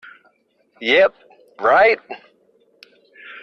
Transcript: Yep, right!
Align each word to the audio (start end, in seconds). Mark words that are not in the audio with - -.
Yep, 0.79 1.13
right! 1.59 1.99